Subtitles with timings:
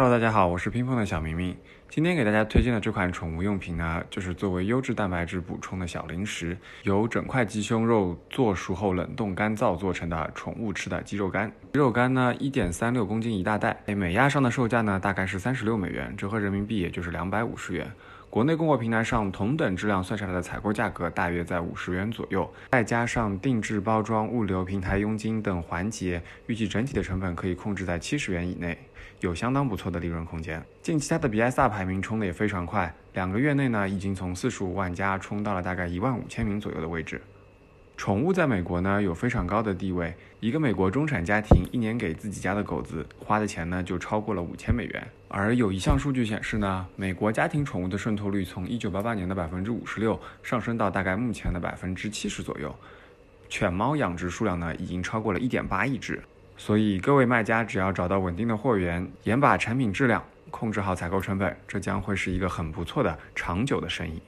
[0.00, 1.56] Hello，大家好，我是拼缝的小明明。
[1.90, 11.50] 今天给大家推荐的这款宠物用品呢，就是作为优质蛋白质补充的小零食，由整块鸡胸肉做熟后冷冻干燥做成的宠物吃的鸡肉干。
[11.72, 17.90] 鸡肉干呢，一点三六公斤一大袋，美亚上的售价呢大概是三十六美元，折合人民币也就是两百五十元。
[18.30, 28.76] 国内供货平台上同等质量算下来的采购价格大约在五十元左右，再加上定制包装、物流、平台佣金等环节，预计整体的成本可以控制在七十元以内，
[29.20, 30.62] 有相当不错的利润空间。
[30.82, 37.20] 近期它的 BSR 排名冲的也非常快，两个月内呢已经从四十五万加冲到了大概一万五千名左右的位置。
[37.98, 45.08] 宠物在美国呢有非常高的地位，一个美国中产家庭一年给自己家的狗子花的钱呢就超过了五千美元。
[45.26, 52.72] 而有一项数据显示呢，美国家庭宠物的渗透率从一九八八年的百分之五十六上升到大概目前的百分之七十左右，
[53.48, 56.22] 犬猫养殖数量呢已经超过了一点八亿只。
[56.56, 60.22] 所以各位卖家只要找到稳定的货源，严把产品质量，
[60.52, 64.22] 控制好采购成本，这将会是一个很不错的长久的生意。